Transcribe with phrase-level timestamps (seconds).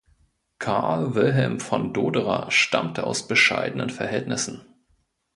[0.57, 4.65] Carl Wilhelm von Doderer stammte aus bescheidenen Verhältnissen.